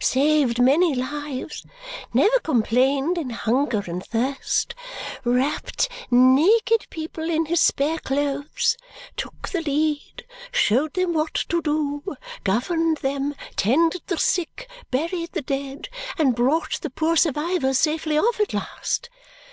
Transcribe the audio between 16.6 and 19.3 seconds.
the poor survivors safely off at last!